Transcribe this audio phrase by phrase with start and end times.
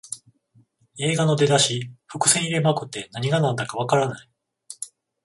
[0.97, 4.29] 映画の出だし、伏線入れまくって何がなんだかわからない